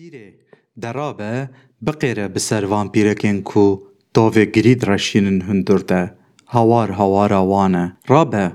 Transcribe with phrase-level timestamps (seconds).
[0.00, 0.28] Pîrê
[0.82, 1.32] derabe
[1.86, 3.64] biqêre bi ser van pîrêkên ku
[4.14, 6.00] tovê girîd reşînin hundir de
[6.54, 7.86] hewar hewara wan e.
[8.10, 8.46] Rabe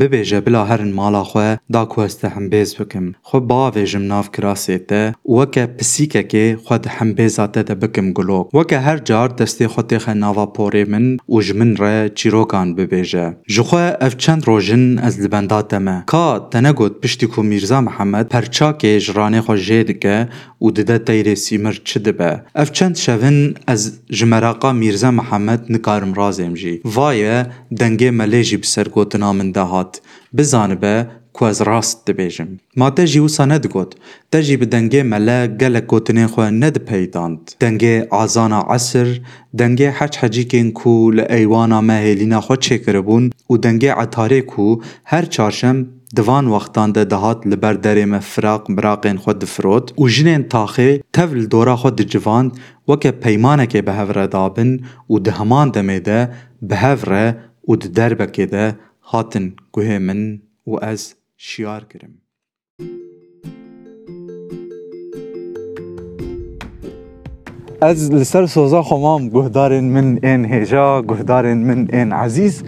[0.00, 5.02] ببێژە بلا هەرن ماڵا خوێ دا کوەستە هەمبێز بکەم خۆ باوێژم ناو کراسێ te
[5.36, 10.12] weke pisîkekê xwe di hembêza te de bikim gulok weke her car destê xwe têxe
[10.24, 15.14] nava porê min û ji min re çîrokan bibêje ji xwe ev çend rojin ez
[15.22, 19.56] li benda te me ka te negot piştî ku Mîrza Mihemed perçakê ji ranê xwe
[19.68, 20.18] jê dike
[20.64, 23.38] û dide teyrê sîmir çi dibe ev çend şevin
[23.72, 23.82] ez
[24.16, 27.36] ji meraqa Mîrza Mihemed nikarim razêm jî vaye
[27.80, 29.96] dengê melê jî bi sergotina min de hat هات
[30.38, 30.94] bizanibe
[31.32, 32.48] ku ez rast dibêjim.
[32.76, 33.94] Ma te jî wisa nedigot,
[34.30, 37.40] te jî bi dengê me le gelek gotinên xwe nedipeydand.
[37.62, 39.22] Dengê azana esir,
[39.54, 45.30] dengê heç hecikên ku li eywana me hêlîna xwe çêkiribûn û dengê etarê ku her
[45.30, 50.42] çarşem divan wextan de dihat li ber derê me firaq miraqên xwe difirot û jinên
[50.50, 52.50] taxê tev li dora xwe dicivand
[52.86, 54.70] weke peymanekê bi hev re dabin
[55.10, 56.30] û di heman demê de
[56.62, 57.26] bi hev re
[57.68, 58.74] û di derbekê de
[59.10, 62.12] هاتن گوه من و از شیار کرم
[67.82, 72.62] از لسر سوزا خمام گهدارن من این هیجا گهدارن من این عزیز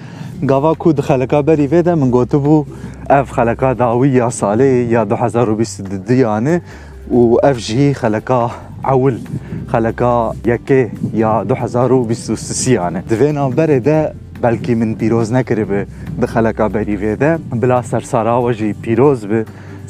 [0.48, 2.64] گاوا کود خلکا بری ویده من گوتو بو
[3.11, 6.62] اف خلکا داوی یا ساله یا دو هزار و بیست دیانه
[7.11, 8.50] و اف جی خلکا
[8.84, 9.19] عول
[9.66, 15.33] خلکا یکه یا دو هزار و بیست و سیانه دوینا بره ده بەلکی من پیرۆز
[15.34, 15.83] نەکرد بێ
[16.20, 17.31] bi xeleka berîvêde
[17.62, 19.41] bila sersara we jî pîroz bi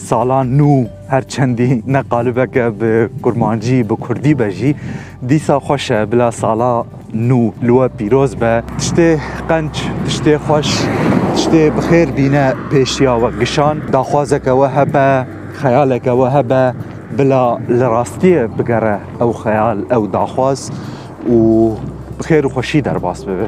[0.09, 4.71] salan nû her çendî neqalibeke bi kurmancî bi Kurdî be jî
[5.29, 6.85] dîsa xweş e bila sala
[7.29, 9.09] nû li we pîroz be tiştê
[9.49, 9.75] qenc
[10.07, 10.69] tiştê xweş
[11.37, 15.09] tiştê bi xêr bîne pêşiya we gişan daxwazeke we hebe
[15.61, 16.65] xeyaleke we hebe
[17.19, 17.45] bila
[17.79, 20.61] li rastiyê bigere ew xeyal ew daxwaz
[21.35, 21.37] û
[22.19, 23.47] bi xêr û xweşî derbas bibe.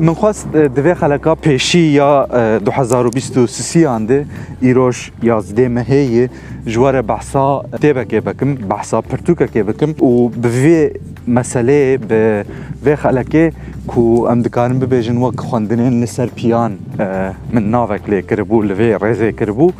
[0.00, 2.26] من خواست دوی خلقا پیشی یا
[2.58, 4.26] 2023 انده
[4.60, 6.28] ایروش یازده مهی
[6.66, 10.92] جوار بحثا تیبه که بکم بحثا پرتوکه که بکم و به
[11.28, 12.44] مسئله به
[12.84, 13.52] وی خلقه
[13.88, 16.78] کو ام دکارم ببیجن وک خواندنین نسر پیان
[17.52, 19.72] من ناوک لی کربو لوی ریزه کربو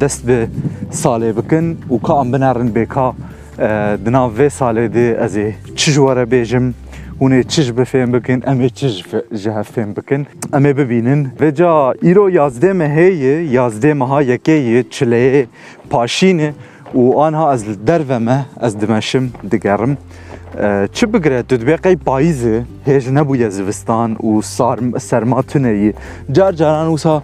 [0.00, 0.48] دست به
[0.90, 3.14] ساله بکن و که ام بنارن بیکا
[4.04, 6.74] دناو وی ساله دی ازی چجواره بیجم
[7.20, 8.94] اونێ چش بفێن بکەن بکن، چش
[9.42, 9.60] ژە و
[10.00, 10.10] جا
[10.54, 11.72] ئەمێ ببینن بەجا
[12.06, 15.42] ئیرۆ یازدێمە هەیە یازدێمەها یه چلەیە
[15.92, 16.50] پاشینه
[17.00, 18.36] و ئانها ئەز دەرڤەمە
[18.66, 19.92] از دمەشم دگەڕم.
[20.96, 22.56] چی بگرێت دودبێقەی پاییزێ
[22.88, 24.30] هیچ نەبووە زیوستان و
[25.08, 25.88] سەرما تونەیی
[26.36, 27.14] جار جاران وسا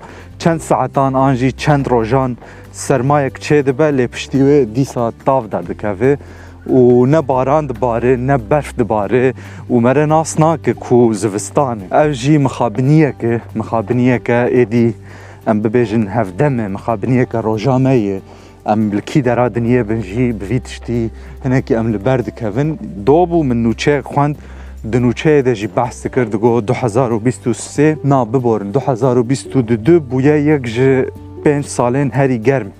[0.42, 2.32] چند ساعتان ئاژی چەند ڕۆژان
[2.86, 6.12] سەرمایەک چێ دەبە لێ پشتیوێ دیسا تاافدا دەکەوێ
[6.70, 9.34] و نه باران دباره نه برف دباره
[9.70, 14.94] و مره ناس ناکه کو زوستانه او جی مخابنیه که مخابنیه که ایدی
[15.46, 18.22] ام ببیجن هفدمه مخابنیه که روژامه یه
[18.66, 21.10] ام لکی درا دنیا بنجی بوی تشتی
[21.44, 24.36] هنکی ام لبرد کهون دوبو من نوچه خواند
[24.92, 31.06] د نوچه د جی بحث کرد گو 2023 نا ببورن 2022 بویا یک جه
[31.44, 32.70] پنج سالین هری گرم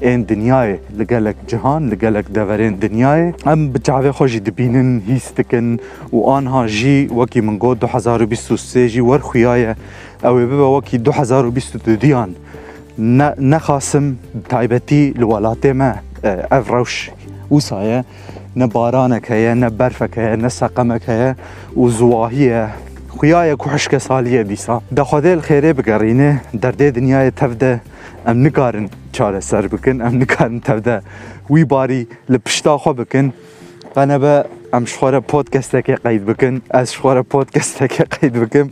[0.00, 5.76] این دنیای لگلک جهان لگلک دورین دنیای ام بچعوه خوشی دبینن هیستکن
[6.12, 9.74] و آنها جی وکی من گو 2023 جی ور خویای
[10.24, 12.26] او ببا وکی 2022
[13.42, 14.16] نخاسم
[14.48, 15.92] تایبتی لولات ما
[16.24, 17.10] أه، افروش
[17.50, 18.04] وصايا
[18.56, 21.34] نبارانك هي نبرفك که نسقمك هي
[21.76, 22.68] وزواهيه
[23.18, 26.30] خویای کو حشک سالیه دیسا د خدل خیره بگرینه
[26.62, 27.80] در دې دنیای تفده
[28.30, 31.02] ام نکارن چاره سر بکن ام نکارن تفده
[31.50, 33.32] وی باری لپشتا خو بکن
[33.96, 38.70] انا به ام شخوره پودکستکی قید بکن از شخوره پودکستکی قید بکن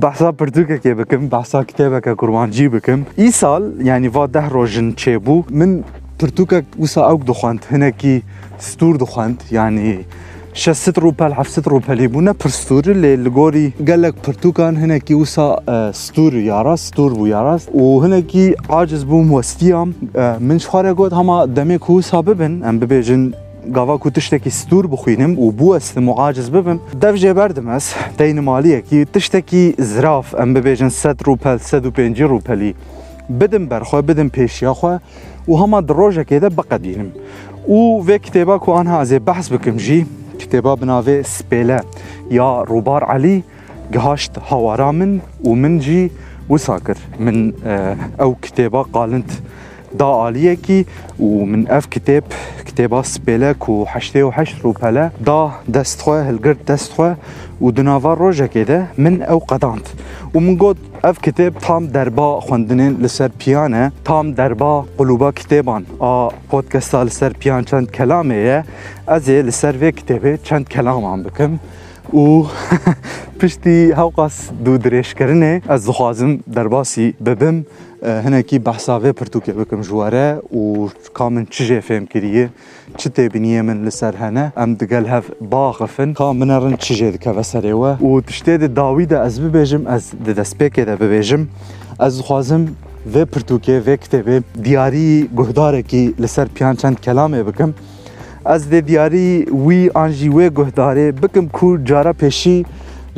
[0.00, 5.44] بحثا پرتوککی بکن بحثا کتابک کرمانجی بکن ای سال یعنی وا ده روژن چه بو
[5.50, 5.84] من
[6.18, 8.22] پرتوکک وسا اوک دخواند هنکی
[8.58, 10.04] ستور دخواند یعنی
[10.54, 16.34] 60 روبل 7 روبل يبونا برستور اللي الجوري قال لك برتوكان هنا كي وصا ستور
[16.34, 19.92] ياراس ستور بو ياراس وهنا كي عاجز بوم وستيام
[20.40, 23.32] من شخارة قد هما دمي كو ساببن ام ببيجن
[23.70, 27.70] gava ku tiştekî stûr bixwînim û bu ez dim û aciz bibim dev jê berdim
[27.70, 32.74] ez teyn maliyekî tiştekî ziraf em bibêjin sed rûpel sed û pêncî rûpelî
[33.28, 35.00] bidim berxwe bidim pêşiya xwe
[35.48, 37.10] û hema di rojekê de biqedînim
[37.68, 37.76] û
[38.08, 40.06] vê kitêba ku an hazê behs bikim jî
[40.38, 41.84] كتابا بنافي سبيلا
[42.30, 43.42] يا روبار علي
[43.92, 46.10] جهاشت هوارا من ومن جي
[46.48, 47.52] وساكر من
[48.20, 49.30] او كتابا قالنت
[50.00, 50.86] عالية كي
[51.20, 52.22] ومن اف كتاب
[52.66, 57.14] كتاب اس بيلك وحشتي وحشر وبلا دا داستخوا القرد داستخوا
[57.60, 59.86] ودنافار روجا كده من او قدانت
[60.34, 67.04] ومن قد اف كتاب تام دربا خواندنين لسر بيانا تام دربا قلوبا كتابان ا بودكاستا
[67.04, 68.62] لسر بيان چند كلامي
[69.08, 71.56] ازي لسر في كتابي چند كلام عم بكم
[72.12, 72.42] و
[73.40, 77.62] پشتی هاوقاس دو درش کرنه از دخوازم درباسی ببم
[78.02, 82.50] هناکی بحثاوی پرتوکی بکم جواره و کامن چی جه فهم کریه
[82.96, 87.74] چی تبینیه من لسر هنه ام دگل هف باغفن کامن رن چی جه دکه وسره
[87.74, 91.48] و و تشتی ده داوی ده از ببیجم از ده دسپیکه ده ببیجم
[91.98, 92.68] از خوازم
[93.14, 97.74] و پرتوکی و کتبه دیاری گهداره کی لسر پیان چند کلامه بکم
[98.44, 102.64] از ده دیاری وی آنجی وی گهداره بکم کو جارا پیشی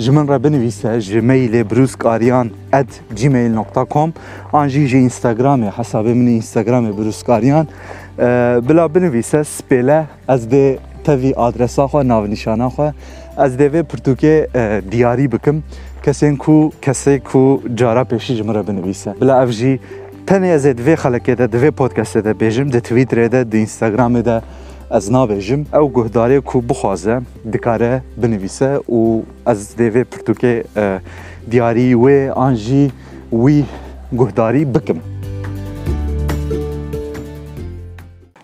[0.01, 2.87] ji min re binivîse ji mailê brûzkariyan at
[3.17, 4.13] gmail.com
[4.53, 7.67] an jî ji Instagramê hesabê min Instagramê brûzkariyan
[8.69, 12.95] bila binivîse spêle ez dê tevî adresa xwe navnîşana xwe
[13.47, 15.63] ez dê vê pirtûkê e, diyarî bikim
[16.05, 19.81] kesên ku kesê ku cara pêşî ji min re binivîse bila ev jî
[20.27, 24.25] tenê ez ê divê xelekê de divê podcastê de bêjim di Twitterê de di Instagramê
[24.25, 24.41] de
[24.97, 27.21] ez nabêjim ew guhdarê ku bixwaze
[27.53, 31.01] dikare binivîse û ez devê pirtûkê e,
[31.51, 32.91] diyarî wê an jî
[33.31, 33.65] wî
[34.13, 34.99] guhdarî bikim.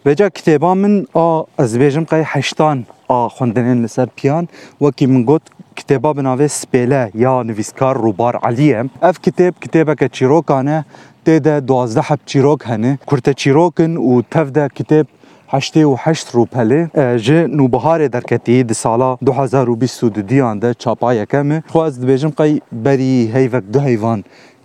[0.06, 4.48] Veca kitêba min a ez bêjim qey heştan a xwendinên li ser piyan
[4.78, 5.43] wekî min got
[5.76, 8.84] kitêba bi navê spêle ya nivîskar Rûbar Aliye.
[9.02, 10.84] Ev kitêb kitêbeke çîrokan e
[11.26, 12.98] tê de duwazdeh heb çîrok hene.
[13.06, 15.06] Kurte çîrokin û tev de kitêb
[15.48, 16.90] 88 روپله
[17.22, 23.31] ج نوبهار درکتی د سالا 2022 دیان ده چاپا یکم خو از دبیجم قی بری
[23.34, 24.25] هیوک دو حیوان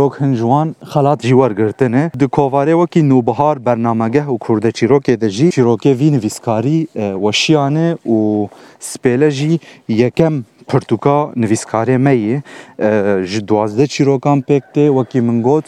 [0.00, 5.28] çîrok hin jiwan xelat jî wergirtine di kovarê wekî nûbihar bernamegeh û kurde çîrokê de
[5.30, 6.78] jî çîrokê vî nivîskarî
[7.24, 8.48] weşiyane û
[8.80, 9.58] spêle jî
[9.88, 12.36] yekem pirtûka nivîskarê me yê
[13.24, 15.64] ji duwazdeh çîrokan pêk tê wekî min got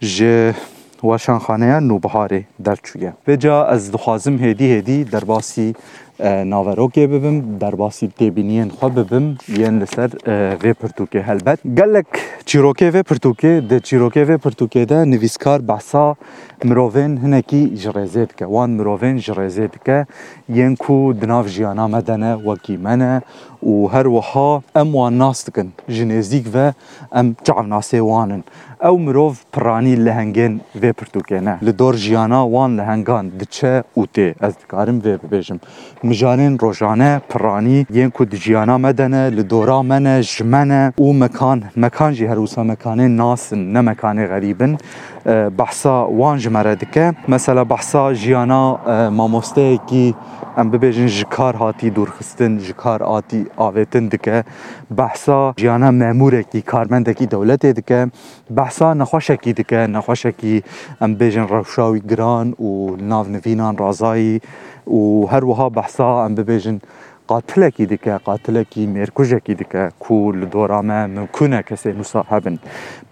[0.00, 0.54] ji
[1.00, 3.12] weşanxaneya nûbiharê derçûye.
[3.28, 5.74] Vêca ez dixwazim hêdî hêdî derbasî
[6.24, 10.10] ناوروکی ببم در باسی تبینین خواه ببم یان لسر
[10.62, 12.06] و پرتوکه هلبت گلک
[12.44, 16.16] چیروکه و پرتوکی د چیروکی و پرتوکی ده نویسکار بحثا
[16.64, 20.06] مروین هنکی جرزید که وان مروون جرزید که
[20.48, 20.74] یعن
[21.20, 23.22] دناف جیانا مدنه وکی منه
[23.70, 26.56] وهر وها ام وان ناستكن جنازيك و
[27.20, 28.42] ام تعب ناسي وانن
[28.88, 34.98] او مروف براني لهنگن و پرتوكينه لدور جيانا وان لهنگان دچه او تي از دكارم
[35.04, 35.58] و ببيجم
[36.04, 41.12] مجانين روجانه براني ينكو كو دجيانا مدنه لدورا منه جمنه او
[41.86, 44.72] مكان جي هروسا مكانين ناسن نه مكاني غريبن
[45.56, 50.14] بحثا وان جمره دکه مثلا بحثا جیانا ماموسته کی
[50.58, 54.44] ام ببیجن جکار هاتی دورخستن جکار آتی آویتن دکه
[54.96, 58.10] بحثا جیانا ماموره کی کارمنده کی دولت دکه
[58.56, 60.62] بحثا نخوشه کی دکه نخوشه کی
[61.00, 64.40] ام بیجن روشاوی گران و ناو نوینان رازایی
[64.86, 66.78] و هر وها بحثا ام ببیجن
[67.26, 72.58] قاتلکی دیکه قاتلکی مرکوژکی دیکه کول دورامه ممکنه کسی مصاحبن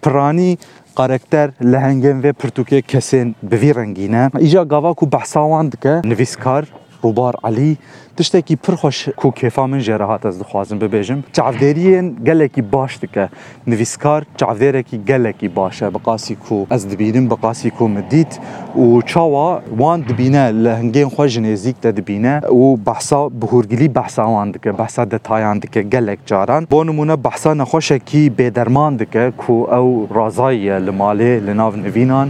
[0.03, 0.59] پرانی
[0.95, 6.67] قارکتر لهنگن و پرتوکه کسین به نه رنگینه ایجا گاوا کو بحثاوان که نویسکار
[7.05, 7.77] روبار علی
[8.17, 13.25] تشتێکی پرخۆش کو کێفا من ژێرەهات ئەس دخوازم ببێژم چاودێریەن گەلێکی باش دکە
[13.73, 18.33] نویسکار چاودێرەێکی گەلێکی باشە بەقاسی کو ئەس دبینم بەقاسی کۆمە دیت
[18.77, 19.47] و چاوە
[19.81, 25.81] وان دبینە لە هەنگێن خۆش نێزیکتە دبینە و بەسا بهورگلی بەساوان دکە بەسا دەتایان دکە
[25.93, 31.73] گەلێک جاران بۆ نمونە بەسا نەخۆشێکی بێدەرمان دکە کو ئەو ڕازاییە لە مالێ لە ناو
[31.87, 32.29] نوینان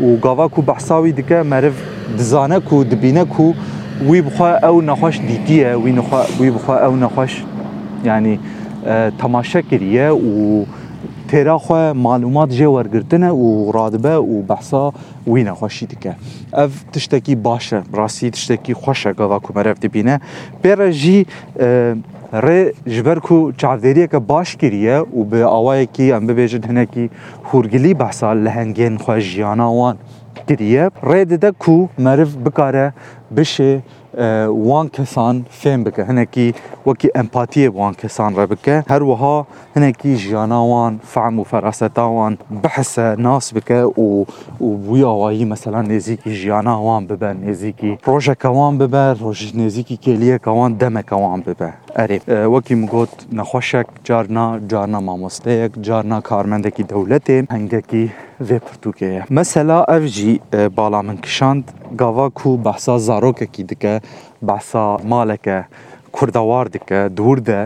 [0.00, 1.76] و گاوا و بەساوی دکە مەرف
[2.18, 3.52] دزانە و دبینە و
[4.02, 7.44] وی بخوا او نخوش دیدیه وی, نخوا وی بخوا او نخوش
[8.04, 8.38] یعنی
[9.18, 10.64] تماشا کریه و
[11.28, 14.92] تیرا خو معلومات جه ورگرتنه و رادبه و بحثا
[15.26, 16.14] وی نخوشی دکه
[16.52, 20.20] او تشتکی باشه راسی تشتکی خوشه گاوا کمرف دبینه
[20.62, 21.26] پیره جی
[22.32, 27.10] ر جبر کو چاودری که باش کریه و به آوای کی ام ببیجن هنه کی
[27.44, 29.96] هورگلی بحثا لهنگین خو جیانا وان
[30.48, 32.92] کریه ر دده کو مرف بکاره
[33.36, 33.82] بشه
[34.18, 36.54] آه، وان كسان فهم بك هەنێکی
[36.86, 41.44] وكي ئەمپاتیە وان كسان ربك هر وها هەروەها جانا وان فعم و
[41.96, 44.26] وان بەحسە آه، ناس بك و ويا مثلا
[44.58, 52.20] نزيكي بویاوایی مەسەلا نێزیکی ژیانناوان ببە نێزیکی ڕۆژەکەوان نزيكي ڕۆژ كوان کێلیەکەوان كوان ببە اره
[52.46, 60.02] وکی میگفت نخوشک جارنا جارنا ماموسته یک جارنا کارمندکی دولته هنگدکی وی پرتوکه مثلا اف
[60.02, 60.40] جی
[60.76, 64.00] بالا من کشاند گاوا کو بحثا زاروکه کی دکه
[64.46, 65.64] بحثا مالکه
[66.18, 67.58] کورداواردکە دووردە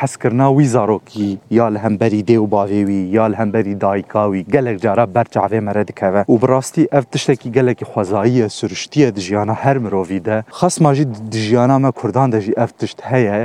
[0.00, 5.04] حەسکردنا وی زارۆکی یا لە هەمبەری دێ و باوێوی یا لە هەمبەری دایکاوی گەلێک جارە
[5.14, 11.06] بەرچاوێ مەرە دکەوە و بڕاستی ئەف تشتێکی گەلێکی خۆزاییە سروشتیە دژیانە هەر مرۆڤیدە خەس ماژی
[11.32, 13.38] دژیانامە کوردان دەژی ئەف تشت هەیە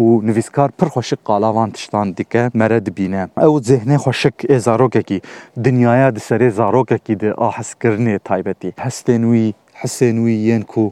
[0.00, 5.18] و نوویستکار پرخۆشی قالاوان تشتان دیکە مەرە دبینە ئەو جێهنێ خۆشک ئێ زارۆکێکی
[5.64, 9.46] دنیاە دسەرێ زارۆکێکی د ئاحسکردنێ تایبەتی هەستێن وی
[9.82, 10.84] حسێنوییەن و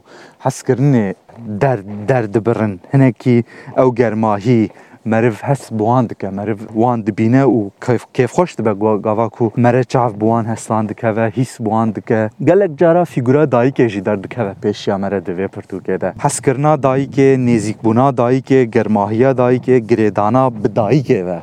[0.45, 1.05] حەسکردنێ
[2.09, 3.37] دەردەبڕن هەنێکی
[3.77, 4.63] ئەو گەرماهی
[5.11, 7.59] مەرف هەست بوان دکە مەرف وان دبینە و
[8.15, 8.73] کێفخۆش بە
[9.05, 14.53] گاواک و مەرە چاف بوان هەستان دکەوە هیس بوان دکە گەلک جارا فیگورا دایکێژی دەردکەوە
[14.63, 21.39] پێشیا مەرە دەوێ پرتوکێدە هەسکردنا دایکێ نێزیکبوونا دایکێ گەرماهیە دایکێ گرێدانا بدایکێوە.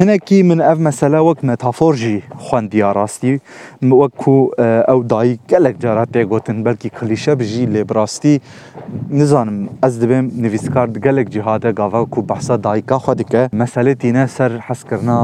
[0.00, 3.40] هناکی من اف مثلا وک متافور جی خوندیا راستی
[3.82, 4.48] وکو
[4.88, 8.40] او دایی گلک جارات گوتن بلکی کلیشه بجی لیب راستی
[9.10, 14.52] نزانم از دبیم نویسکار گلک جهاده گاوا کو بحثا دایکا خو دکه مسئله تینه سر
[14.58, 15.16] حس کرنا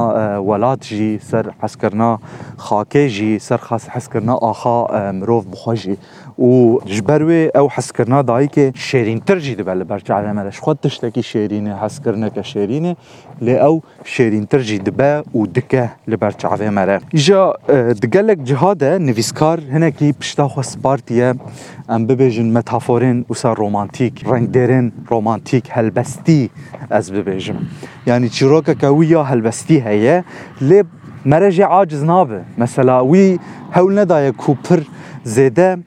[0.43, 2.19] ولات جی سر حس کرنا
[2.57, 3.61] خاکه جی سر
[3.95, 4.77] حس کرنا آخا
[5.13, 5.97] مروف بخوجی
[6.39, 12.29] و جبروي او حسكرنا دايكي شيرين ترجي دبل برجع على مالش خد تشتكي شيرينه حسكرنا
[12.29, 12.97] كشيرينه
[13.41, 17.53] لأو شيرين ترجي دبا ودكه لبرجع على مالك جا
[17.93, 21.35] دقلك جهاده نفيسكار هناكي بشتا خواست بارتيه
[21.91, 26.51] ام ببيجن متافورين وسا رومانتيك رنگ ديرين رومانتيك هلبستي
[26.93, 27.55] از ببيجن
[28.07, 30.25] يعني چيروكا كويا هلبستي هي
[30.61, 30.87] لب
[31.27, 33.39] مرجع عاجز نابه مثلا وي
[33.75, 34.83] هول ندايه كوبر
[35.25, 35.79] زيده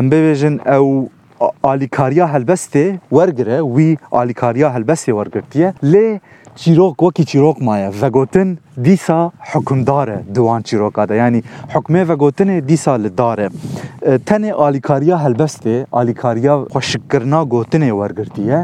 [0.00, 0.86] ام ببیجن او
[1.72, 2.84] آلیکاریا هلبسته
[3.16, 3.88] ورگره وی
[4.20, 6.06] آلیکاریا هلبسته ورگرتیه لی
[6.60, 8.48] چیروک وکی چیروک مایه و گوتن
[8.86, 9.18] دیسا
[9.52, 11.40] حکمداره دوان چیروک آده یعنی
[11.74, 13.46] حکمه و گوتن دیسا لداره
[14.28, 18.58] تنه آلیکاریا هلبسته آلیکاریا خوشکرنا گوتنه ورگرتیه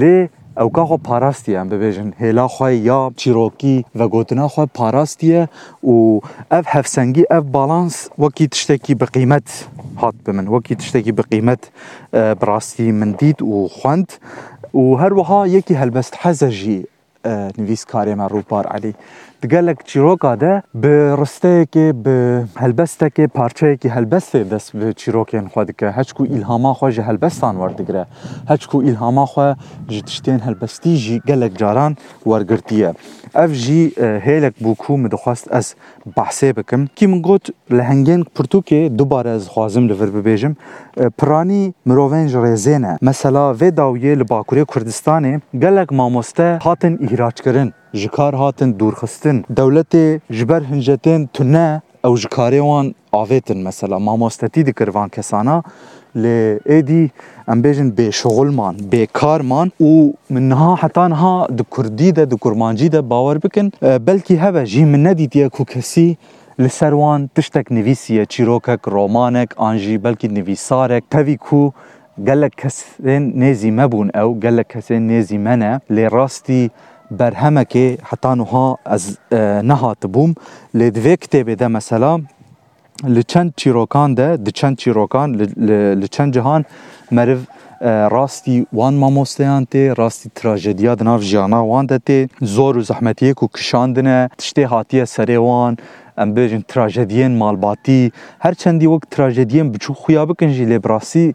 [0.00, 0.14] لی
[0.56, 5.48] او که خو پاراستی هم ببیجن هلا خواه یا چیروکی و گوتنا خواه پاراستیه
[5.84, 9.66] و اف هفسنگی اف بالانس وکی تشتکی به قیمت
[9.96, 11.70] هات بمن وکی تشتکی به قیمت
[12.12, 14.12] براستی من دید و خوند
[14.74, 16.86] و هر وها یکی هلبست حزجی
[17.58, 18.94] نویس کاری من روپار علی
[19.48, 26.24] gelek çîroka de bi risteyekê bi helbestekê parçeyekî helbestê dest bi çîrokên xwe dike heçku
[26.24, 28.04] îlhama xwe ji helbestan werdigire
[28.48, 29.56] heçku îlhama xwe
[29.88, 32.92] ji tiştên helbestî jî gelek caran wergirtiye
[33.34, 35.74] Ev jî e, hêlek bûkû me dixwast ez
[36.16, 36.86] behsê bikim.
[36.96, 40.54] Kî min got li hengên pirtûkê dubare ez dixwazim li vir bibêjim.
[40.96, 42.98] E, piranî mirovên ji rêzê ne.
[43.00, 47.72] Mesela vê dawiyê li Bakurê Kurdistanê gelek mamoste hatin îhraçkirin.
[47.94, 49.44] Ji kar hatin dûrxistin.
[49.54, 55.62] Dewletê ji ber hincetên tune ew ji karê wan avêtin mesela mamostetî dikir van kesana
[56.14, 57.12] لادي
[57.50, 63.38] ام بيجن بشغل مان بكار مان ومن نها حتى نها دكردي ده دكرمانجي ده باور
[63.38, 66.16] بكن بلكي هبه جي من ندي تيا كوكسي
[66.58, 71.72] لسروان تشتك نفيسية چيروكك رومانك انجي بلكي نفيسارك تبي كو
[72.28, 76.70] قالك كسين نازي مبون او قالك كسين نازي منا لراستي
[77.10, 79.18] برهمك حتى نها از
[79.64, 80.34] نها تبوم
[80.74, 82.22] لدفي كتابه ده مثلا
[83.08, 85.28] li çend çîrokan de di çend çîrokan
[86.00, 86.64] li çend cihan
[87.10, 87.38] meriv
[87.80, 92.80] e, rastî wan mamosteyan tê rastî trajediya di nav jiyana wan de tê zor û
[92.80, 95.78] zehmetiyê ku kişandine tiştê hatiye serê wan
[96.18, 101.34] em bêjin trajediyên malbatî her çendî wek trajediyên biçûk xuya bikin jî lê birasî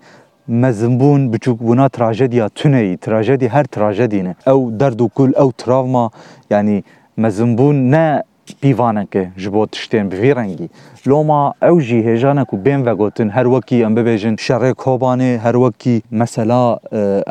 [0.49, 6.11] mezimbûn biçûkbûna trajediya tuneyî trajedî her trajedî ne ew derd û kul ew travma
[6.49, 6.83] yani
[7.17, 8.23] mezimbûn ne
[8.55, 10.67] pîvaneke ji bo tiştên bi vî rengî.
[11.07, 16.01] Loma ew jî hêjane ku bên vegotin her wekî em bibêjin şerê kobanê her wekî
[16.11, 16.79] mesela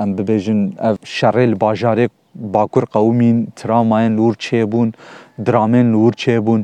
[0.02, 4.92] em bibêjin ev şerê li bajarê bakur qewmîn, tiramayên lûr çêbûn,
[5.46, 6.62] dramên lûr çêbûn,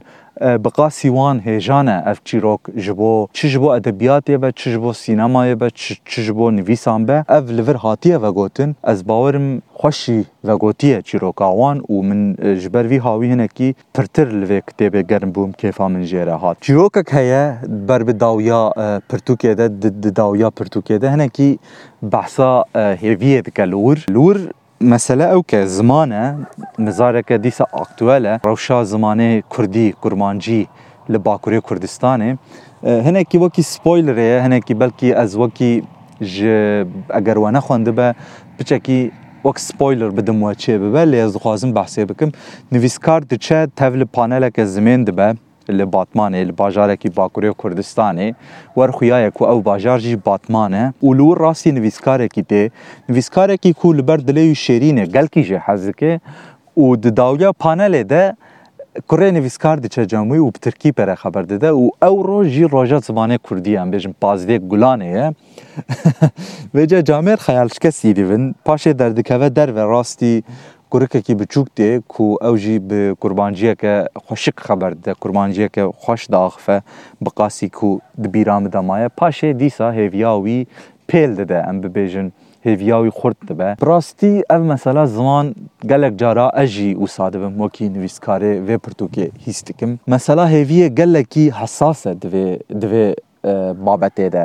[0.64, 4.92] بقاسی وان هێژانە ئەف چیرۆک ji bo çi ji bo edebiyatê ve çi ji bo
[4.92, 5.70] sînemayê ve
[6.04, 11.48] çi ji bo nivîsan be ev li vir hatiye vegotin ez bawerim xweşî vegotiye çîroka
[11.50, 15.50] wan û min e, ji ber vî hawî hinekî pirtir li vê kitêbê germ bûm
[15.52, 17.56] kêfa min jê re hat çîrokek heye
[17.88, 19.66] ber bi dawiya e, pirtûkê de
[20.02, 21.58] di dawiya pirtûkê de hinekî
[22.02, 24.36] behsa e, hêviyê dike lûr lûr
[24.82, 26.36] مسئله او که زمانه
[26.78, 30.68] نظاره که دیسا اکتواله روشا زمانه کردی کرمانجی
[31.08, 32.38] لباکوری کردستانه
[32.82, 35.82] هنکی وکی سپویلره هنکی بلکی از وکی
[36.20, 36.36] ج
[37.10, 38.14] اگر و نخوانده به
[38.58, 39.12] بچکی
[39.44, 42.30] وەک سپۆیلر بدم وە چێ ببە لێ دخوازم بەحسێ بکەم
[42.72, 45.28] نویسکار دچە تەو لە پانەلەکە زمێن دبە
[45.70, 48.34] li Batmanê li bajarekî Bakurê Kurdistanê
[48.76, 52.70] werxuyaye ku ew bajar jî Batman e û li wir rastî nivîskarekî tê
[53.08, 56.20] nivîskarekî ku li ber dilê û şêrînê gelkî jê hez dike
[56.78, 58.36] û di dawiya panelê de
[59.08, 62.96] kurê nivîskar diçe cemî û bi Tirkî pere xeber dide û ew roj jî roja
[62.98, 65.34] zimanê Kurdî em bêjin Pazdê Gulanê ye
[66.74, 70.42] Vêce camêr xeyalşkesî dibin paşê derdikeve derve rastî
[70.92, 73.94] kurikekî biçûk tê ku ew jî bi qurbanciyeke
[74.26, 76.78] xweşik xeber de qurbanciyeke xweş daaxife
[77.24, 77.90] bi qasî ku
[78.22, 80.58] di bîra min de maye paşê dîsa hêviya wî
[81.10, 82.28] pêl dide em bibêjin
[82.66, 83.70] hêviya wî xurt dibe.
[83.86, 85.54] Rastî ev mesela ziman
[85.90, 89.98] gelek cara ez jî wisa dibim wekî nivîskarê vê pirtûkê hîs dikim.
[90.06, 92.48] Mesela hêviyê gelekî hesas e divê
[92.82, 93.06] divê
[93.44, 93.50] e,
[93.88, 94.44] babetê de.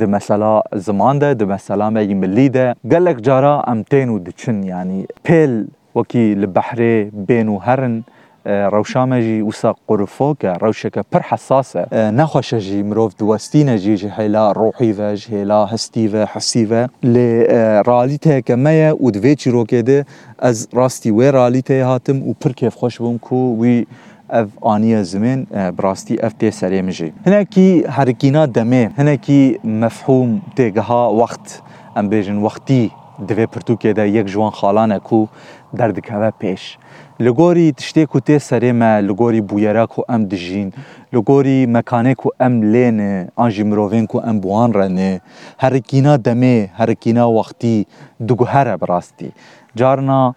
[0.00, 0.52] د مثلا
[0.88, 5.52] زمان ده د مثلا مې ملي ده ګلک جارا امتين او د چن یعنی پهل
[5.96, 8.02] وكي البحري بينو هرن
[8.46, 15.14] روشامجي وسا قرفوكا روشكا بر حساسة نخوشة جي مروف دوستينة جي جي هيلا روحي فا
[15.14, 17.42] جي هيلا هستي فا حسي فا لي
[17.86, 20.04] راليتها كمية ودفي جي
[20.40, 23.86] از راستي وي راليتها هاتم و بر كيف خوش بوم كو وي
[24.30, 29.18] اف آنية زمين براستي اف تي سريم جي هنا كي حركينا دمي هنا
[29.64, 31.62] مفهوم تيقها وقت
[31.98, 35.28] ام بيجن وقتي divê pirtûkê de yek ji wan xalanek ku
[35.72, 36.76] derdikeve pêş.
[37.20, 40.72] Li gorî tiştê ku tê serê me, li gorî bûyera ku em dijîn,
[41.14, 45.20] li gorî mekanê ku em lêne, an jî mirovên ku em buwan rene,
[45.56, 47.84] herikîna demê, herikîna wextî
[48.28, 49.30] diguhere bi rastî.
[49.76, 50.34] Carna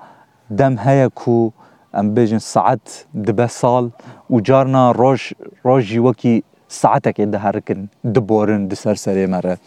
[0.49, 1.53] dem heye ku
[1.93, 3.89] em bêjin saet dibe sal
[4.31, 5.31] û carna roj
[5.65, 9.57] roj jî wekî saetekê diherikin, diborin di ser serê me re.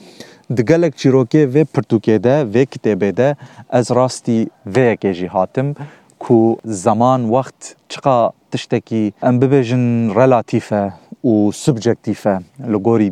[0.50, 3.28] د ګلک چیروکې و پرتوکې ده و کتابې ده
[3.80, 4.38] از راستي
[4.74, 5.68] و کې جی حاتم
[6.26, 6.38] کو
[6.86, 7.58] زمان وخت
[7.94, 8.16] چقا
[8.54, 9.84] تشتکی ام ببجن
[10.18, 10.82] رلاتیفه
[11.26, 12.34] او سبجکتیفه
[12.72, 13.10] لګوري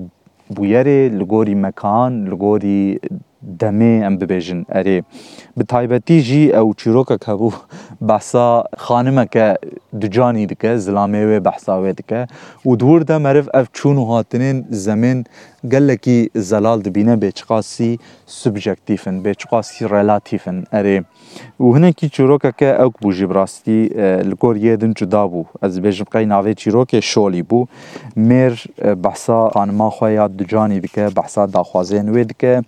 [0.54, 2.82] بویره لګوري مکان لګوري
[3.61, 5.03] دمه ام ببیجن اری
[5.57, 7.53] به تایبتی جی او چیروکا که بو
[8.09, 9.57] بحثا خانمه که
[10.03, 12.26] دجانی دکه زلامه و بحثا و دکه
[12.66, 15.24] و دور ده مرف اف چون و هاتنین زمین
[15.72, 20.98] گلکی زلال دبینه بیچقاسی سبجکتیفن بیچقاسی رلاتیفن اری
[21.61, 23.85] و هنکی چیروکا که اوک بو جی براستی
[24.29, 27.66] لکور یدن جدا بو از بیجم قی ناوی چیروکا شولی بو
[28.16, 28.62] میر
[29.03, 32.64] بحثا خانمه خواه یا دجانی دکه بحثا داخوازین و دکه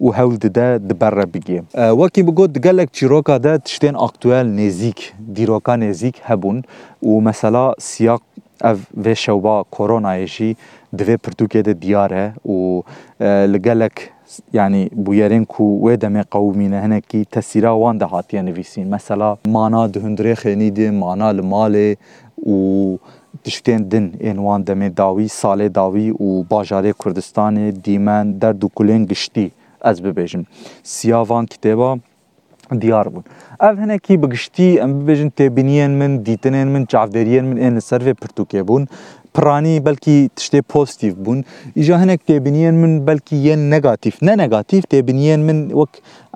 [0.00, 1.58] و hewl dide diberre bigê
[2.00, 4.98] wekî bigot gelek çîroka de tiştên aktüel nêzik
[5.36, 6.64] dîroka nêzik hebûn
[7.04, 8.20] û mesela siyaq
[8.64, 10.56] ev vê şewba koronayê jî
[10.98, 12.82] di vê pirtûkê de diyar e û
[13.52, 13.92] li gelek
[14.52, 19.98] yani bûyerên ku wê demê qewmîne hinekî tesîra wan de hatiye nivîsîn mesela mana di
[19.98, 21.96] hundirê xênîdê mana li malê
[22.46, 22.54] û
[23.44, 29.06] tiştên din ên wan demê dawî salê dawî û bajarê kurdistanê dîmen derd û kulên
[29.06, 29.50] giştî
[29.84, 30.44] ez bibêjim
[30.82, 31.96] siyavan kitêba
[32.80, 33.24] diyar bûn.
[33.60, 38.00] Ev hinekî bi giştî em bibêjin têbiniyên min, dîtinên min, çavderiyên min ên li ser
[38.00, 38.82] vê pirtûkê bûn
[39.34, 41.40] پرانی بلکی تشتی پوزیتیو بون
[41.74, 45.88] ایجا هنک تبینین من بلکی یه نگاتیف نه نگاتیف تبینین من وک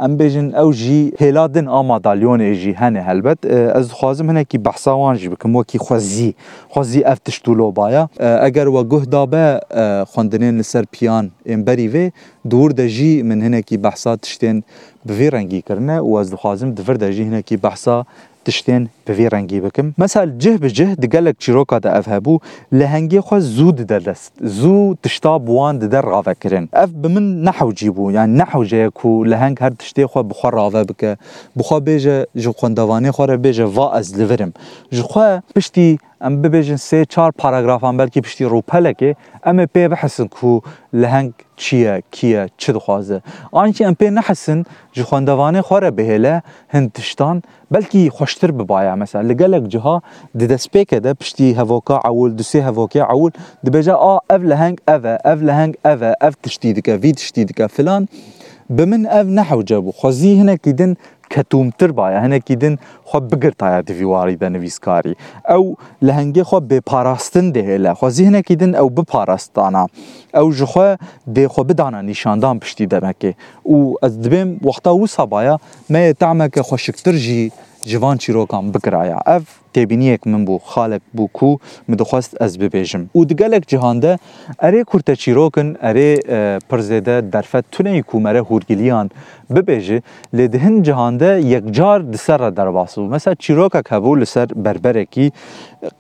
[0.05, 3.47] ام بیجن او جی هلادن آما دالیون جی هنه هلبت
[3.79, 6.35] از خوازم هنکی بحثا وان جی بکم وکی خوزی
[6.69, 8.09] خوزی اف لو بایا
[8.49, 9.61] اگر و دابا دابه
[10.07, 12.11] خوندنین لسر پیان امبری وی
[12.51, 14.63] دور ده جی من هنکی بحثا تشتین
[15.05, 18.07] بوی رنگی کرنه و از خوازم دفر ده جی هنکی بحثا
[18.49, 22.43] تشتێن بەێ ڕەنگی بکەم مەسال جه بجه دگەلێک چیرۆکدا ئەف هەبوو
[22.79, 28.13] لە هەنگی خۆ زوو دەدەست زوو تشتا بوان دەدە ڕاوەکردن ئەف ب من نەحوجی بوو
[28.17, 31.13] یان نەحوجەیەک و لە هەنگ هەر تشتێ خۆ بخوا ڕاوە بکە
[31.59, 34.53] بخوا بێژە ji خوندەوانێ خۆرە بێژە ڤ ئەز لەرم
[34.97, 35.89] ji خوا پشتی
[36.25, 39.11] ئەم ببێژن سێ چار پاراگرافان بەلکی پشتی ڕووپەلەکێ
[39.47, 40.55] ئەمە پێ بەحسن و
[41.01, 46.43] لە هەنگ چیه کیه چه دخوازه آنچه که ام پی نحسن جو خواندوانه خواره بهله
[46.69, 50.03] هند تشتان بلکی خوشتر ببایا مثلا لگلک جها
[50.41, 53.31] دست پیکه کده پشتی هواکا عول دوسی هواکا عول
[53.65, 57.67] د بجا آ او لهنگ او او لهنگ او او تشتی دکه وی تشتی دکه
[57.67, 58.09] فلان
[58.79, 60.57] بمن اف نحو جابو خوزی هنه
[61.35, 62.75] کەتومتر باە هەنێکی دن
[63.09, 65.15] خۆ بگرتایە دیویواری دەنوویستکاری
[65.51, 65.65] ئەو
[66.07, 69.85] لە هەنگی خۆ بێپاراستن دەهێ لە خۆزی هەنێکی دن ئەو بپاراستانە
[70.37, 70.87] ئەو ژخۆ
[71.37, 73.33] دێخۆ بدانە نیشاندان پشتی دەمەکێ
[73.73, 75.57] و ئەس دبێم وەختا و سابایە
[75.93, 77.45] مەیە تامەکە خۆشکتر ژی
[77.83, 79.23] civan çîrokan bikiraya.
[79.27, 79.41] Ev
[79.75, 83.05] têbîniyek min bû, xalek bû ku min dixwest ez bibêjim.
[83.17, 84.19] Û di gelek cihan de
[84.59, 89.11] erê kurte çîrokin, erê e, pirzêde derfet tuneyî ku mere hûrgiliyan
[89.51, 90.03] bibêje,
[90.35, 93.09] lê di hin cihan de yekcar di ser re derbas bû.
[93.09, 95.33] Mesela çîrokek hebû li ser berberekî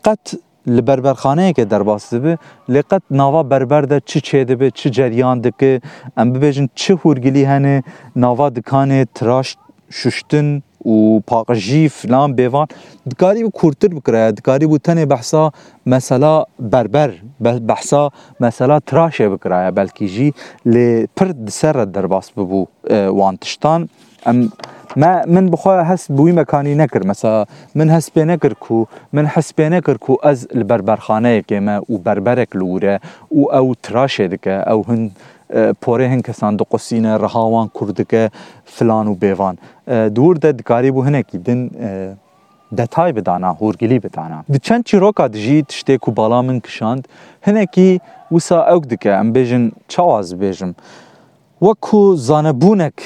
[0.04, 0.34] qet
[0.68, 2.36] li berberxaneyekê derbas dibe
[2.70, 5.80] lê qet nava berber de çi çê dibe çi ceryan dike
[6.18, 7.82] em bibêjin çi hûrgilî hene
[8.16, 9.56] nava dikanê tıraş
[9.90, 10.62] şuştin
[10.92, 10.96] û
[11.32, 12.68] paqijî filan bêvan
[13.10, 15.42] dikarî bi kurtir bikire dikarî bû tenê behsa
[15.84, 16.32] mesela
[16.72, 20.28] berber behsa mesela tiraşê bikire ye belkî jî
[20.72, 22.60] lê pir di ser re derbas bibû
[23.18, 23.80] wan tiştan
[24.28, 24.38] em
[25.02, 27.40] ما من بخوا هس بوی مکانی نکر مثلا
[27.78, 28.76] من هس پی نکر کو
[29.16, 32.94] من هس پی نکر کو از البربرخانه که ما او بربرک لوره
[33.34, 35.10] او او تراشه دکه او هند
[35.80, 38.22] پوره هن کسان د قصینه رهاوان کردکه
[38.76, 39.54] فلان و بیوان
[40.18, 41.60] دور ده دکاری بو هنکی دن
[42.78, 47.02] دتای بدانا هورگلی بدانا د چند چیروکا دجی تشته کو بالا من کشاند
[47.48, 47.88] هنکی
[48.34, 50.70] وسا اوک دکه ام بیژن چاواز بیژم
[51.66, 52.98] وکو زانبونک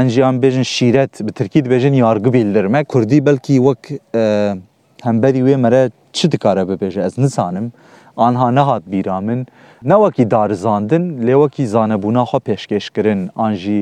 [0.00, 3.82] انجیان بیژن شیرت به ترکی بیژن یارگı bildirme کردی بلکی وک
[5.08, 5.82] همبری و مره
[6.16, 7.66] چی دکاره ببیژه از نزانم
[8.16, 9.46] آنها نهاد بیرامن
[9.82, 13.80] نه وەکی دارزاندن لێ وەکی زانەبوونا خۆ پێشکەشکردن ئانژی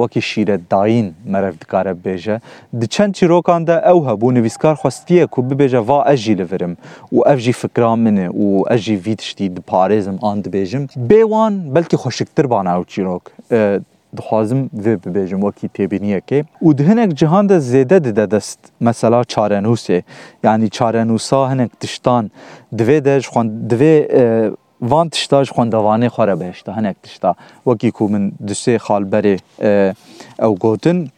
[0.00, 2.36] وەکی شیرە داین مەرەف دکارە بێژە
[2.80, 6.74] دچەند چیرۆکاندا ئەو هەبوو نویسکار خواستیە و ببێژە وا ئەژی لەڤرم
[7.14, 12.72] و ئەفژی فکرا منێ و ئەژی وی تشتی دپارێزم ئان دبێژم بێوان بەلکی خۆشکتر بانە
[12.80, 13.24] و چیرۆک
[14.16, 20.02] دخوازم وی ببیجم وکی تیبینیه که و هنک جهان ده زیده دیده دست مثلا چارنوسه
[20.44, 22.30] یعنی چارنوسا هنک تشتان
[22.78, 23.94] دوی ده جخوان دوی
[24.80, 29.36] وان تشتا جخوان دوانه خوره بهشتا هنک تشتا وکی کو من دوسه خالبری
[30.40, 31.08] او گوتن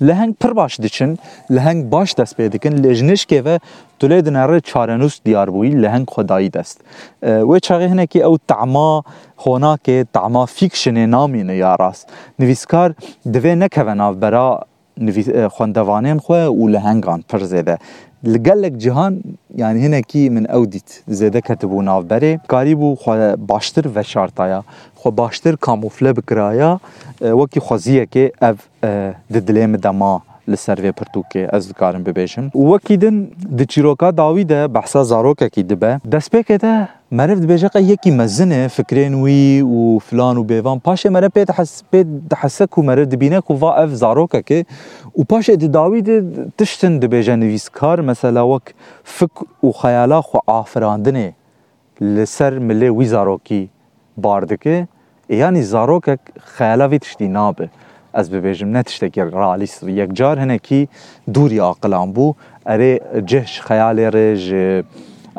[0.00, 1.16] لهنگ پر باش دچن
[1.50, 3.56] لهنگ باش دست پێ دکن لێژنش کێوە
[4.00, 6.76] تولێ دنەڕێ چارەنووس دیار بووی لەهنگ خدایی دەست
[7.50, 8.90] وێ چاغی هەنێکی ئەو تعما
[9.44, 12.04] خۆناکێ تعما فیکشنێ نامینە یاڕاست
[12.40, 12.88] نویسکار
[13.34, 14.48] دوێ نەکەوە ناوبەرا
[15.54, 17.76] خوندوانێن خوێ و لە هەنگان پرزێدە
[18.24, 19.22] لگلک جهان
[19.56, 24.62] yani hinekî min ew dît zêdeket bû navberê karî bû xwe baştir veşartaya
[25.00, 26.78] xwe baştir kamufle bikiraya
[27.18, 28.54] wekî xweziyekê ev
[29.34, 32.50] di dilê min de ma li servê pirtûkê ez dikarim bibêjim.
[32.52, 35.98] Wekî din di çîroka dawî de behsa zarokekî dibe.
[36.12, 41.26] Destpêkê de Merev dibêje qey yekî mezinê fikrên wî û filan û bêvan paşê mere
[41.26, 41.42] pê
[41.92, 44.64] pê dihese ku mere dibîne ku va ev zarokekê
[45.18, 46.24] û paşê di dawî de
[46.58, 48.74] tiştin dibêje nivîskar mesela wek
[49.04, 51.32] fik û xeyala xwe afirandinê
[52.02, 53.68] li ser milê wî zarokî
[54.16, 54.86] bar dike
[55.30, 56.20] yanî zarokek
[56.58, 57.68] xeyala vê tiştî nabe.
[58.14, 60.88] ez bibêjim ne tiştekî realîst yek car hinekî
[61.34, 62.26] dûrî aqilan bû
[62.74, 62.94] erê
[63.30, 64.84] cih ji xeyalê re ji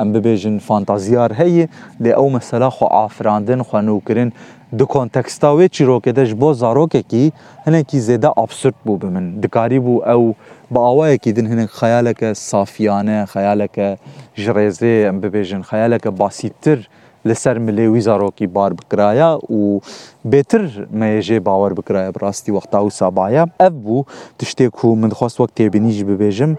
[0.02, 1.66] em bibêjin fantaziyar heye
[2.04, 4.32] lê ew mesela xwe afirandin xwenûkirin
[4.80, 7.32] di konteksta wê çîrokê de ji bo zarokekî
[7.68, 10.36] hinekî zêde absurd bû bi min dikarî bû ew
[10.72, 13.98] bi awayekî din hinek xeyaleke safiyane xeyaleke
[14.36, 16.90] ji rêzê em bibêjin xeyaleke basîtir
[17.26, 19.80] لسر ملی وی زاروکی بار بکرایا و
[20.26, 24.04] بهتر میجه باور بکرایا براستی وقتا و سابایا اف بو
[24.40, 26.52] تشتی کو من خواست وقت بینیج ببیجم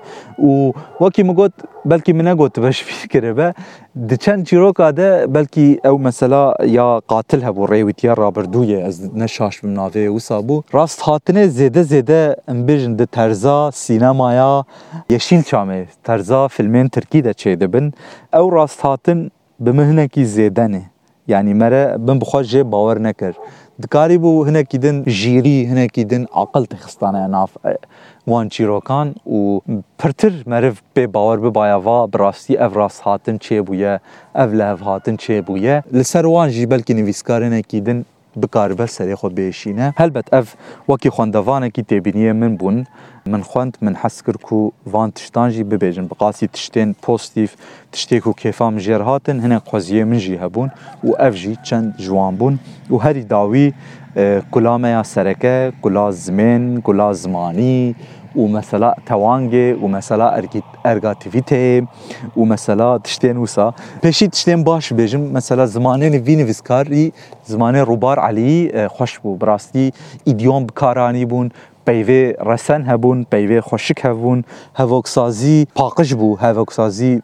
[0.49, 0.73] و
[1.05, 1.53] وکی مگوت
[1.85, 3.55] بلکی من نگوت باش فکر به
[4.11, 10.07] دچن چیروکا ده بلکی او مثلا یا قاتل هبو ریویت یا رابردویه از نشاش بمناوی
[10.09, 14.65] و سابو راست هاتنه زیده زیده امبیجن ده ترزا سینمایا
[15.11, 17.91] یشیل چامه ترزا فیلمین ترکی ده چه دبن
[18.35, 19.31] او راست هاتن
[19.67, 20.83] bi min hinekî zêdene
[21.35, 23.35] yanî mere bin bixwa jê bawer nekir
[23.83, 27.49] dikarî bû hinekî din jîrî hinekî din aqil tixistane nav
[28.25, 29.61] wan çîrokan û
[30.01, 33.93] pirtir meriv pê bawer bibaya va bi rastî ev rast hatin çêbûye
[34.35, 38.07] ev li hev hatin çêbûye li ser wan jî belkî nivîskarinekî din
[38.43, 39.29] بکاربل سری خو
[39.97, 40.55] هل بت اف
[40.89, 42.87] وکی خواندوانه کی تبینیه من بون
[43.27, 47.55] من خواند من حس کر کو وان تشتان جی ببیجن بقاسی تشتین پوزیتیف
[47.93, 50.71] تشتی کو کیفام هاتن هنه قضیه من جی هبون
[51.05, 52.59] و اف جی چند جوان بون
[52.91, 53.73] و هری داوی
[54.51, 57.95] کلامه یا سرکه کلا زمین کلا زمانی
[58.37, 60.35] و مثلا توانگه و مثلا
[60.85, 61.83] ارگاتیویته
[62.37, 67.13] و مثلا تشتین وسا پیشی تشتین باش بیجم مثلا زمانه وی نویزکاری
[67.45, 69.93] زمانه روبار علی خوش بو براستی
[70.25, 71.51] ایدیوم بکارانی بون
[71.87, 77.23] پیوه رسن هبون پیوه خوشک هبون هواکسازی پاقش بو هواکسازی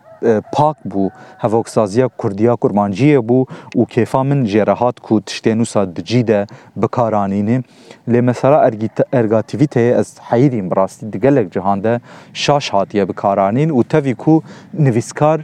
[0.52, 6.46] پاک bû hevoksaziya Kurdiya Kurmanciyê bû û kêfa min cerehat ku tiştê nûsa dicî de
[6.76, 7.64] bikaranînin
[8.08, 8.68] lê mesela
[9.12, 12.00] ergatîvîteyê ez heyîrîm rastî di gelek cihan de
[12.32, 14.42] şaş hatiye bikaranîn û tevî ku
[14.74, 15.40] nivîskar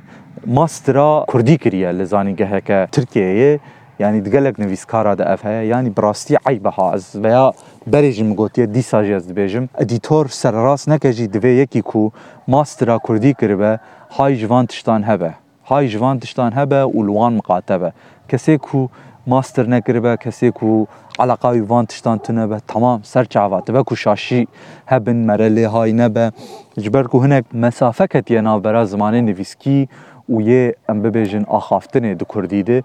[0.46, 3.58] mastira Kurdî kiriye li zanîngeheke Tirkiyeyê
[3.98, 7.52] yani di gelek nivîskara de ev heye yani bi rastî eybe ha ez veya
[7.90, 12.12] berê jî min gotiye dîsa jî ez dibêjim edîtor sererast neke jî divê yekî ku
[12.46, 13.78] mastira Kurdî kiribe
[14.16, 17.92] های جوان تشتان هبه های جوان تشتان هبه و لوان مقاتبه
[18.28, 18.88] کسی کو
[19.26, 20.86] ماستر نکربه کسی کو
[21.18, 24.48] علاقه وی وان تشتان تنبه تمام سر چعوات به کو شاشی
[24.86, 26.32] هبن مرلی های نبه
[26.80, 29.88] جبر کو هنک مسافه کتیه ناو برا زمانه نویسکی
[30.28, 32.82] وی ام ببیجن آخافتنه دو کردی ده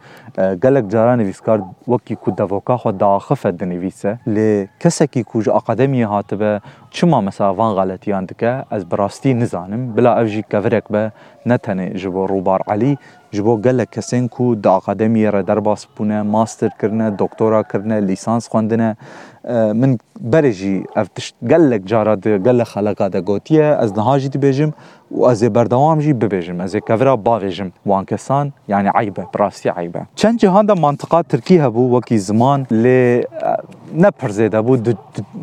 [0.63, 6.03] گلک جاران ویسکار وکی کو دوکا خود دا خفت دنی ویسه لی کسکی کوج اکادمی
[6.03, 11.11] هاتبه چما مثلا وان غلطیان دکه از براستی نزانم بلا افجی کورک به
[11.45, 12.97] نتنه جبو روبار علی
[13.31, 18.97] جبو گلک کسین کو دا اکادمی را درباس پونه ماستر کرنه دکتورا کرنه لیسانس خواندنه
[19.45, 24.71] آه، من برجي افتش قالك جارا قال گل خلقا ده گوتیه از نهاجي جی ببیجم
[25.11, 30.37] و از بردوام جي ببیجم از كفرا باویجم وان كسان يعني عيبه براسي عيبه چند
[30.39, 32.87] جهان دا منطقه تركي هبو وكي زمان ل
[33.43, 33.57] آه،
[33.97, 34.77] نبر زيد بو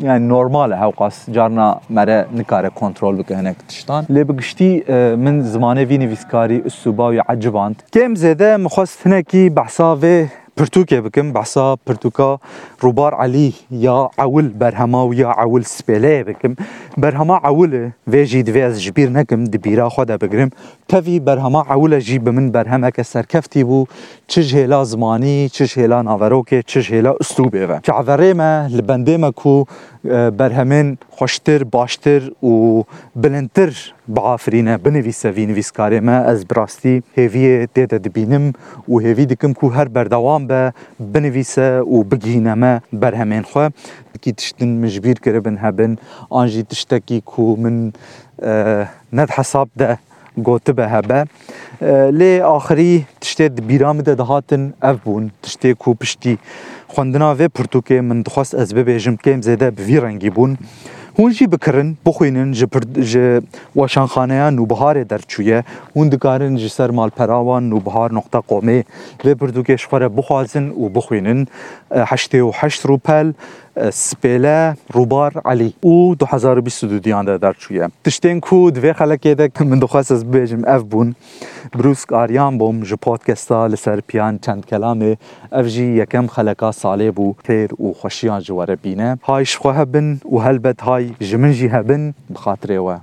[0.01, 5.41] يعني نورمال هاو قاس جارنا مره نكار كنترول بك هناك تشتان لي بقشتي آه، من
[5.43, 10.27] زمانه فيني فيسكاري السوباوي عجبان کم زيد مخص هناكي بحثاوه
[10.59, 12.29] پرتوکێ بکەم بەسا پرتوکە
[12.83, 13.49] ڕووبار علی
[13.87, 16.53] یا ئەول بەرهەما و یا ئەول سپێلەیە بکەم
[17.01, 20.49] بەرهەما ئەولە وێژی دوێز ژبیر نەکەم دبیراخوا دەبگرم
[20.91, 23.83] تەوی بەرهەما ئەولە ژی بە من بەرهەمەکە سەرکەفتی بوو
[24.31, 29.59] چش هێلا زمانی چش هێلا ناوەرۆکێ چش هێلا ئوستوبێوە چاڤەرێمە لە بەندێمە و
[30.09, 32.49] آه، برهمن خوشتر باشتر و
[33.15, 33.71] بلندتر
[34.07, 38.45] بعافرینه بنویسه وی نویسکاری ما از براستی هیوی دیده دبینم
[38.89, 40.73] و هیوی دکم که هر بردوام به
[41.13, 42.71] بنویسه و بگینه ما
[43.03, 43.71] برهمین خواه
[44.23, 45.97] کی تشتن مجبیر کرده بن هبن
[46.29, 47.93] آنجی تشتکی که من
[48.43, 49.97] آه، ند حساب ده
[50.43, 51.19] گوته به هبه
[51.81, 56.37] آه، لی آخری تشتی بیرام ده دهاتن اف بون تشتی کو پشتی
[56.87, 60.57] خوندنا وی پرتوکې من دخواست از ببێژم کەم زێدە بڤی ڕەنگی بوون.
[61.21, 62.49] hûn jî bikirin bixwînin
[63.11, 63.41] ji
[63.77, 65.63] weşanxaneya nûbiharê derçûye
[65.95, 68.79] hûn dikarin ji ser malperawan nûbihar nokta qomê
[69.25, 71.39] vê pirdûkê ji xwe re bixwazin û bixwînin
[72.11, 73.27] heştê û heşt rûpel
[73.93, 80.11] سپیله روبار علی او 2022 دیان در چویه تشتین کو دوی خلکه ده من دخواست
[80.11, 81.15] از بیجم اف بون
[81.79, 85.17] بروسک آریان بوم جو پادکستا لسر پیان چند کلامه
[85.51, 90.37] اف جی یکم خلکا ساله بو خیر و خوشیان جواره بینه هایش خواه بن و
[90.37, 92.95] هلبت های جمن جی هبن بخاطره و